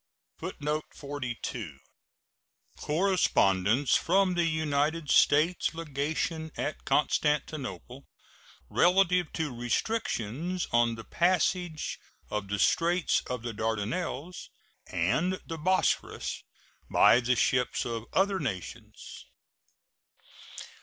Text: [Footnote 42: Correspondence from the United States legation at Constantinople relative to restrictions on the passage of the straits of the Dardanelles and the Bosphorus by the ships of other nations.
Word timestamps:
[Footnote 0.39 0.85
42: 0.95 1.77
Correspondence 2.75 3.93
from 3.95 4.33
the 4.33 4.45
United 4.47 5.11
States 5.11 5.75
legation 5.75 6.51
at 6.57 6.85
Constantinople 6.85 8.07
relative 8.67 9.31
to 9.33 9.55
restrictions 9.55 10.67
on 10.71 10.95
the 10.95 11.03
passage 11.03 11.99
of 12.31 12.47
the 12.47 12.57
straits 12.57 13.21
of 13.29 13.43
the 13.43 13.53
Dardanelles 13.53 14.49
and 14.87 15.39
the 15.45 15.59
Bosphorus 15.59 16.43
by 16.89 17.19
the 17.19 17.35
ships 17.35 17.85
of 17.85 18.05
other 18.11 18.39
nations. 18.39 19.27